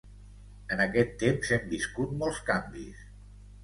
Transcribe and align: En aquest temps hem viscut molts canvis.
En 0.77 0.81
aquest 0.85 1.13
temps 1.25 1.53
hem 1.59 1.71
viscut 1.77 2.19
molts 2.25 2.45
canvis. 2.53 3.09